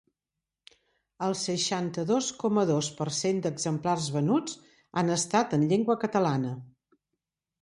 El 1.25 1.35
seixanta-dos 1.41 2.29
coma 2.43 2.63
dos 2.69 2.89
per 3.01 3.07
cent 3.19 3.43
d'exemplars 3.47 4.09
venuts 4.17 4.57
han 5.03 5.19
estat 5.19 5.55
en 5.61 5.69
llengua 5.75 5.99
catalana. 6.07 6.57